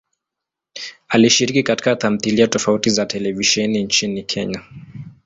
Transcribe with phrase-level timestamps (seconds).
[1.07, 4.61] Alishiriki katika tamthilia tofauti za televisheni nchini Kenya.